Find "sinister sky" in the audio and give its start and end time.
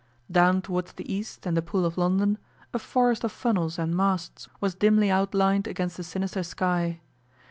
6.03-7.01